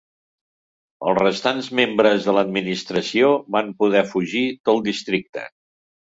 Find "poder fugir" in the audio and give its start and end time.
3.83-4.43